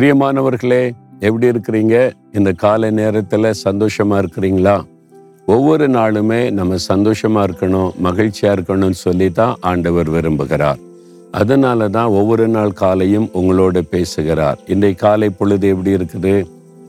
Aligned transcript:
பிரியமானவர்களே 0.00 0.92
எப்படி 1.20 1.46
இருக்கிறீங்க? 1.50 2.10
இந்த 2.32 2.52
காலை 2.52 2.90
நேரத்தில் 2.90 3.48
சந்தோஷமா 3.64 4.16
இருக்கிறீங்களா? 4.22 4.82
ஒவ்வொரு 5.46 5.88
நாளுமே 5.88 6.50
நம்ம 6.50 6.76
சந்தோஷமா 6.88 7.40
இருக்கணும் 7.48 7.90
மகிழ்ச்சியா 8.06 8.50
இருக்கணும்னு 8.56 8.90
சொல்லி 8.90 9.30
தான் 9.30 9.56
ஆண்டவர் 9.60 10.10
விரும்புகிறார். 10.10 10.80
அதனால 11.30 11.88
தான் 11.88 12.06
ஒவ்வொரு 12.06 12.48
நாள் 12.48 12.72
காலையும் 12.72 13.28
உங்களோட 13.34 13.80
பேசுகிறார். 13.80 14.58
இன்றைக்கு 14.66 15.00
காலை 15.06 15.30
பொழுது 15.30 15.68
எப்படி 15.68 15.94
இருக்குது? 15.96 16.34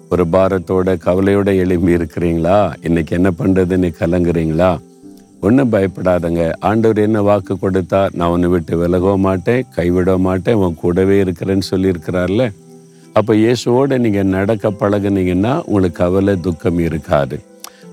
ஒரு 0.09 0.25
பாரத்தோட 0.31 0.95
கவலையோட 1.07 1.57
எழும்பி 1.65 1.97
இருக்கிறீங்களா? 1.97 2.73
இன்னைக்கு 2.81 3.15
என்ன 3.15 3.31
பண்ணுறதுன்னு 3.43 3.91
கலங்குறீங்களா? 3.99 4.79
ஒன்றும் 5.41 5.71
பயப்படாதங்க. 5.71 6.51
ஆண்டவர் 6.59 6.97
என்ன 6.97 7.21
வாக்கு 7.21 7.57
கொடுத்தா 7.61 8.09
நான் 8.13 8.29
உன்னை 8.29 8.49
விட்டு 8.49 8.87
விலகவும் 8.87 9.27
மாட்டேன் 9.29 9.65
கைவிட 9.75 10.17
மாட்டேன் 10.17 10.55
உன் 10.55 10.75
கூடவே 10.75 11.23
இருக்கிறேன்னு 11.23 11.71
சொல்லியிருக்கிறார்ல? 11.71 12.51
அப்போ 13.13 13.33
இயேசுவோடு 13.35 13.95
நீங்கள் 14.03 14.33
நடக்க 14.35 14.69
பழகுனீங்கன்னா 14.71 15.53
உங்களுக்கு 15.65 15.99
கவலை 16.03 16.33
துக்கம் 16.39 16.79
இருக்காது. 16.79 17.37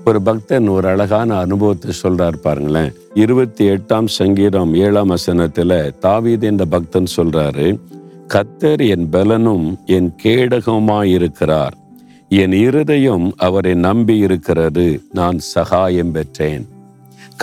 ஒரு 0.05 0.19
பக்தன் 0.21 0.67
ஒரு 0.67 0.87
அழகான 0.87 1.37
அனுபவத்தை 1.37 1.91
சொல்றார் 2.03 2.37
பாருங்களேன். 2.45 2.93
இருபத்தி 3.13 3.63
எட்டாம் 3.69 4.07
சங்கீதம் 4.19 4.71
ஏழாம் 4.85 5.07
வசனத்தில் 5.07 5.77
தாவீது 5.99 6.47
என்ற 6.47 6.65
பக்தன் 6.65 7.09
சொல்றாரு 7.17 7.67
கத்தர் 8.33 8.83
என் 8.93 9.09
பலனும் 9.09 9.67
என் 9.85 10.09
கேடகமாயிருக்கிறார் 10.23 11.75
என் 12.41 12.55
இருதயம் 12.65 13.27
அவரை 13.37 13.75
நம்பி 13.87 14.17
இருக்கிறது 14.17 14.87
நான் 15.11 15.37
சகாயம் 15.53 16.11
பெற்றேன். 16.11 16.65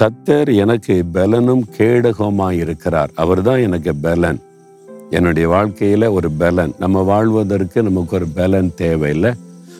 கத்தர் 0.00 0.50
எனக்கு 0.54 0.96
பலனும் 1.12 1.64
கேடகமாயிருக்கிறார் 1.78 3.12
அவர்தான் 3.14 3.60
எனக்கு 3.60 3.94
பலன். 3.94 4.40
என்னுடைய 5.10 5.48
வாழ்க்கையில் 5.48 6.04
ஒரு 6.04 6.30
பலன். 6.30 6.74
நம்ம 6.78 7.02
வாழ்வதற்கு 7.02 7.82
நமக்கு 7.82 8.16
ஒரு 8.16 8.26
பலன் 8.28 8.72
தேவையில்லை. 8.74 9.32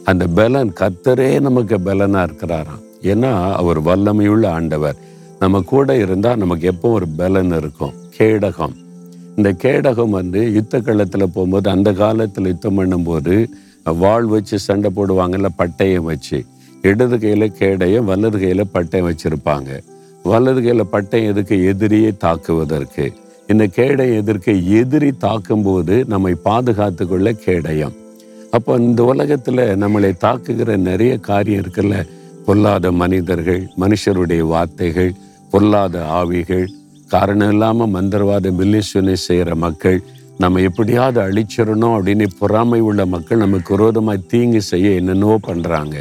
அந்த 0.05 0.27
பலன் 0.27 0.73
கத்தரே 0.81 1.41
நமக்கு 1.41 1.81
பலனாக 1.81 2.33
இருக்கிறாராம். 2.33 2.83
ஏன்னா 3.03 3.53
அவர் 3.53 3.83
வல்லமையுள்ள 3.83 4.47
ஆண்டவர். 4.47 4.97
நம்ம 5.39 5.61
கூட 5.61 5.97
இருந்தால் 5.97 6.37
நமக்கு 6.37 6.67
எப்போ 6.67 6.89
ஒரு 6.89 7.09
பலன் 7.09 7.53
இருக்கும்? 7.53 7.93
கேடகம். 8.19 8.75
இந்த 9.37 9.53
கேடகம் 9.63 10.09
வந்து 10.09 10.53
யுத்த 10.53 10.81
களத்தில் 10.81 11.31
போகும்போது 11.33 11.71
அந்த 11.71 11.93
காலத்தில் 11.93 12.47
யுத்தம் 12.47 12.79
பண்ணும்போது 12.79 13.47
வாழ் 13.85 14.25
வச்சு 14.25 14.59
சண்டை 14.59 14.91
போடுவாங்கல்ல 14.97 15.47
பட்டையம் 15.59 16.09
வச்சு. 16.11 16.45
இடது 16.83 17.19
கையில் 17.19 17.53
கேடையும் 17.59 18.05
வலது 18.05 18.39
கையில் 18.39 18.67
பட்டயம் 18.75 19.13
வச்சுருப்பாங்க. 19.13 19.81
வலது 20.23 20.63
கையில் 20.63 20.85
பட்டையம் 20.93 21.27
எதுக்கு? 21.27 21.65
எதிரியை 21.65 22.17
தாக்குவதற்கு. 22.17 23.13
இந்த 23.53 23.65
கேடை 23.77 24.07
எதிர்க்க 24.21 24.53
எதிரி 24.79 25.11
தாக்கும்போது 25.25 25.97
நம்மை 26.13 26.33
பாதுகாத்து 26.47 27.05
கொள்ள 27.07 27.33
கேடயம். 27.45 27.95
அப்போ 28.57 28.73
இந்த 28.87 29.01
உலகத்தில் 29.13 29.63
நம்மளை 29.83 30.11
தாக்குகிற 30.25 30.77
நிறைய 30.89 31.13
காரியம் 31.29 31.63
இருக்குல்ல? 31.63 31.97
பொல்லாத 32.47 32.91
மனிதர்கள் 33.03 33.63
மனுஷருடைய 33.83 34.43
வார்த்தைகள் 34.53 35.13
பொல்லாத 35.53 36.03
ஆவிகள் 36.19 36.67
காரணம் 37.09 37.53
இல்லாமல் 37.55 37.93
மந்திரவாத 37.97 38.53
பில்லிசுனை 38.59 39.17
செய்கிற 39.27 39.55
மக்கள் 39.65 39.99
நம்ம 40.39 40.61
எப்படியாவது 40.69 41.19
அழிச்சிடணும் 41.27 41.97
அப்படின்னு 41.97 42.27
பொறாமை 42.41 42.81
உள்ள 42.89 43.07
மக்கள் 43.15 43.43
நமக்கு 43.45 43.71
விரோதமாக 43.77 44.27
தீங்கு 44.33 44.63
செய்ய 44.73 44.99
என்னென்னவோ 45.01 45.37
பண்ணுறாங்க 45.49 45.97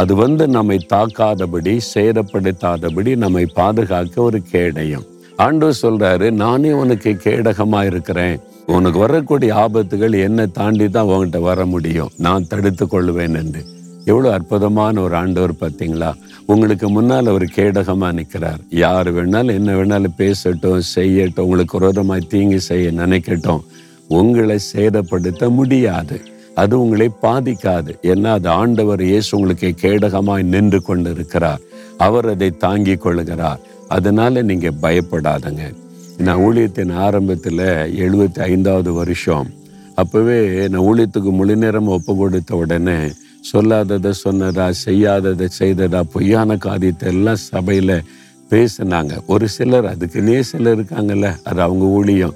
அது 0.00 0.12
வந்து 0.14 0.44
நம்மை 0.56 0.78
தாக்காதபடி 0.94 1.74
சேதப்படுத்தாதபடி 1.94 3.12
நம்மை 3.24 3.44
பாதுகாக்க 3.60 4.22
ஒரு 4.22 4.40
கேடயம். 4.52 5.06
ஆண்டவர் 5.44 5.78
சொல்றாரு 5.82 6.30
நானே 6.30 6.70
உனக்கு 6.72 7.10
கேடகமா 7.24 7.80
இருக்கிறேன். 7.86 8.40
உனக்கு 8.66 8.98
வரக்கூடிய 8.98 9.50
ஆபத்துகள் 9.54 10.14
என்னை 10.22 10.44
தாண்டி 10.46 10.88
தான் 10.88 11.06
உன்கிட்ட 11.06 11.38
வர 11.40 11.66
முடியும். 11.66 12.10
நான் 12.16 12.46
தடுத்து 12.46 12.84
கொள்வேன் 12.88 13.34
என்று. 13.34 13.62
எவ்வளவு 14.04 14.34
அற்புதமான 14.34 15.00
ஒரு 15.00 15.14
ஆண்டவர் 15.16 15.54
பார்த்தீங்களா? 15.60 16.10
உங்களுக்கு 16.46 16.88
முன்னால் 16.88 17.26
அவர் 17.26 17.46
கேடகமா 17.56 18.12
நிற்கிறார். 18.12 18.60
யார் 18.84 19.08
வேணாலும் 19.16 19.58
என்ன 19.58 19.70
வேணாலும் 19.72 20.16
பேசட்டும் 20.16 20.86
செய்யட்டும் 20.94 21.46
உங்களுக்கு 21.48 21.78
விரோதமாய் 21.78 22.28
தீங்கு 22.28 22.60
செய்ய 22.60 22.92
நினைக்கட்டும். 22.92 23.64
உங்களை 24.20 24.58
சேதப்படுத்த 24.72 25.48
முடியாது. 25.48 26.18
அது 26.54 26.74
உங்களை 26.82 27.10
பாதிக்காது. 27.22 27.92
ஏன்னா 28.12 28.30
அது 28.38 28.48
ஆண்டவர் 28.48 29.02
இயேசு 29.02 29.30
உங்களுக்கு 29.38 29.74
கேடகமாய் 29.82 30.50
நின்று 30.54 30.82
கொண்டிருக்கிறார். 30.82 31.60
அவர் 31.96 32.28
அதை 32.28 32.50
தாங்கி 32.50 32.94
கொள்கிறார் 32.96 33.60
அதனால் 33.96 34.46
நீங்கள் 34.50 34.78
பயப்படாதங்க. 34.82 35.64
நான் 36.24 36.42
ஊழியத்தின் 36.46 36.92
ஆரம்பத்தில் 37.06 37.64
எழுபத்தி 38.04 38.40
ஐந்தாவது 38.50 38.90
வருஷம். 39.00 39.48
அப்போவே 40.00 40.38
நான் 40.72 40.86
ஊழியத்துக்கு 40.90 41.30
முழு 41.38 41.54
நேரம் 41.56 41.92
ஒப்பு 41.96 42.12
கொடுத்த 42.16 42.56
உடனே 42.62 42.98
சொல்லாததை 43.50 44.10
சொன்னதா 44.24 44.66
செய்யாததை 44.84 45.46
செய்ததா 45.58 46.00
பொய்யான 46.14 46.56
காரியத்தை 46.66 47.06
எல்லாம் 47.12 47.40
சபையில் 47.50 47.96
பேசினாங்க. 48.50 49.12
ஒரு 49.32 49.48
சிலர் 49.56 49.88
அதுக்குன்னே 49.92 50.38
சிலர் 50.50 50.76
இருக்காங்கல்ல 50.76 51.28
அது 51.48 51.60
அவங்க 51.66 51.84
ஊழியம். 51.98 52.34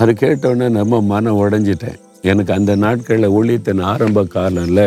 அது 0.00 0.12
கேட்டோடனே 0.22 0.68
நம்ம 0.78 1.00
மனம் 1.12 1.40
உடஞ்சிட்டேன். 1.42 1.98
எனக்கு 2.30 2.52
அந்த 2.58 2.72
நாட்களில் 2.84 3.34
ஊழியத்தின் 3.38 3.82
ஆரம்ப 3.92 4.24
காலம்ல 4.36 4.82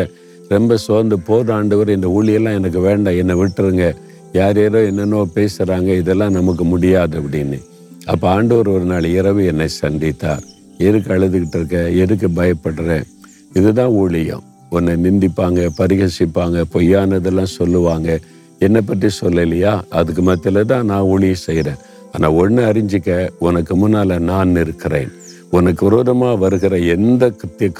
ரொம்ப 0.54 0.76
சோர்ந்து 0.86 1.16
போதாண்டவர் 1.28 1.96
இந்த 1.96 2.08
ஊழியெல்லாம் 2.18 2.58
எனக்கு 2.60 2.80
வேண்டாம் 2.80 3.18
என்னை 3.22 3.34
விட்டுருங்க. 3.40 3.86
யார் 4.32 4.58
யாரோ 4.60 4.80
என்னென்னோ 4.90 5.20
பேசுகிறாங்க 5.34 5.90
இதெல்லாம் 6.00 6.36
நமக்கு 6.38 6.64
முடியாது 6.64 7.14
அப்படின்னு. 7.20 7.58
அப்போ 8.04 8.28
ஆண்டவர் 8.28 8.68
ஒரு 8.68 8.84
நாள் 8.84 9.04
இரவு 9.04 9.44
என்னை 9.44 9.68
சந்தித்தார். 9.82 10.44
எதுக்கு 10.78 11.12
அழுதுகிட்டு 11.14 11.56
இருக்க? 11.58 11.78
எதுக்கு 11.90 12.28
பயப்படுற? 12.28 13.04
இதுதான் 13.52 13.94
ஊழியம். 14.02 14.44
உன்னை 14.70 14.94
நிந்திப்பாங்க 15.04 15.60
பரிகசிப்பாங்க 15.78 16.64
பொய்யானதெல்லாம் 16.74 17.56
சொல்லுவாங்க. 17.58 18.18
என்னை 18.58 18.80
பற்றி 18.80 19.08
சொல்லலையா? 19.20 19.80
அதுக்கு 19.88 20.22
மத்தியில் 20.22 20.66
தான் 20.66 20.86
நான் 20.86 21.08
ஊழியம் 21.14 21.44
செய்கிறேன் 21.46 21.80
ஆனால் 22.12 22.36
ஒன்று 22.42 22.62
அறிஞ்சிக்க 22.70 23.28
உனக்கு 23.38 23.76
முன்னால் 23.76 24.14
நான் 24.30 24.56
இருக்கிறேன் 24.56 25.10
உனக்கு 25.50 25.82
விரோதமாக 25.88 26.36
வருகிற 26.36 26.76
எந்த 26.78 27.32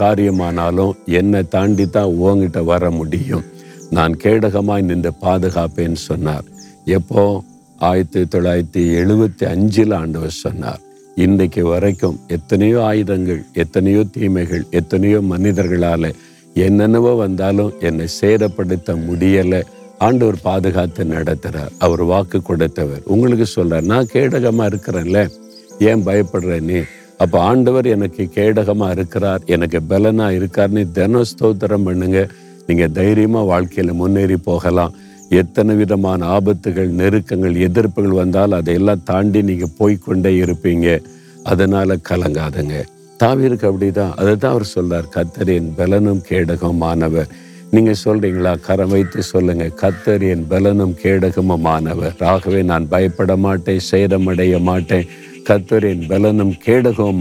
காரியமானாலும் 0.03 0.93
என்னை 1.05 1.49
தாண்டி 1.49 1.87
தான் 1.91 2.05
உன்கிட்ட 2.05 2.65
வர 2.65 2.91
முடியும். 2.91 3.45
நான் 3.91 4.17
கேடகமாய் 4.23 4.83
நின்று 4.83 5.13
பாதுகாப்பேன்னு 5.23 6.01
சொன்னார். 6.09 6.45
எப்போ? 6.85 7.43
ஆயிரத்தி 7.79 8.39
தொள்ளாயிரத்தி 8.39 8.83
எழுபத்தி 9.01 9.45
அஞ்சில் 9.45 9.93
ஆண்டவர் 9.93 10.31
சொன்னார். 10.31 10.81
இன்றைக்கு 11.15 11.65
வரைக்கும் 11.65 12.21
எத்தனையோ 12.29 12.85
ஆயுதங்கள் 12.85 13.45
எத்தனையோ 13.53 14.05
தீமைகள் 14.11 14.65
எத்தனையோ 14.71 15.21
மனிதர்களால் 15.21 16.15
என்னென்னவோ 16.55 17.15
வந்தாலும் 17.17 17.73
என்னை 17.81 18.07
சேதப்படுத்த 18.21 18.97
முடியலை. 19.09 19.63
ஆண்டவர் 19.99 20.39
பாதுகாத்து 20.43 21.05
நடத்துகிறார் 21.05 21.73
அவர் 21.79 22.03
வாக்கு 22.03 22.43
கொடுத்தவர். 22.43 23.03
உங்களுக்கு 23.05 23.47
சொல்கிறார் 23.47 23.91
நான் 23.93 24.13
கேடகமாக 24.13 24.71
இருக்கிறேன்ல. 24.71 25.21
ஏன் 25.79 26.05
பயப்படுற 26.07 26.61
நீ? 26.61 26.81
அப்போ 27.17 27.41
ஆண்டவர் 27.41 27.87
எனக்கு 27.87 28.31
கேடகமாக 28.35 28.91
இருக்கிறார் 28.91 29.41
எனக்கு 29.47 29.83
பலனாக 29.83 30.37
இருக்கார்னு 30.39 30.93
தினம் 30.93 31.31
ஸ்தோத்திரம் 31.31 31.87
பண்ணுங்கள் 31.89 32.31
நீங்கள் 32.69 32.95
தைரியமாக 32.99 33.49
வாழ்க்கையில் 33.51 33.99
முன்னேறி 34.01 34.37
போகலாம். 34.37 34.95
எத்தனை 35.41 35.73
விதமான 35.77 36.27
ஆபத்துகள் 36.27 36.91
நெருக்கங்கள் 37.01 37.57
எதிர்ப்புகள் 37.67 38.21
வந்தால் 38.21 38.57
அதையெல்லாம் 38.59 39.03
தாண்டி 39.11 39.43
நீங்கள் 39.43 39.77
போய்க்கொண்டே 39.79 40.33
இருப்பீங்க. 40.45 40.89
அதனால் 41.45 42.03
கலங்காதுங்க. 42.11 42.77
தாவீருக்கு 43.23 43.69
அப்படிதான். 43.71 44.15
அதை 44.21 44.37
தான் 44.37 44.55
அவர் 44.55 44.73
சொல்கிறார் 44.75 45.13
கத்தர் 45.17 45.53
என் 45.55 45.71
பலனும் 45.79 46.23
கேடகமானவர் 46.29 47.31
நீங்கள் 47.71 48.01
சொல்கிறீங்களா 48.05 48.53
கரம் 48.67 48.93
வைத்து 48.95 49.23
சொல்லுங்கள் 49.23 49.75
கத்தர் 49.83 50.23
என் 50.33 50.47
பலனும் 50.53 50.95
கேடகமுமானவர். 51.03 52.23
ஆகவே 52.33 52.63
நான் 52.63 52.89
பயப்பட 52.89 53.37
மாட்டேன் 53.37 53.87
சேதமடைய 53.91 54.61
மாட்டேன். 54.61 55.09
கத்தர் 55.49 55.89
என் 55.93 56.07
பலனும் 56.13 56.55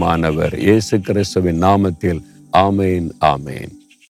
மாணவர் 0.04 0.56
இயேசு 0.68 1.00
கிறிஸ்துவின் 1.00 1.62
நாமத்தில் 1.62 2.22
ஆமேன் 2.52 3.10
ஆமேன். 3.34 3.72